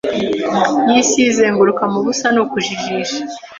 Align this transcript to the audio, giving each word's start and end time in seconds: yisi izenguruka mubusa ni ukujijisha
yisi 0.91 1.19
izenguruka 1.31 1.83
mubusa 1.93 2.25
ni 2.31 2.39
ukujijisha 2.43 3.21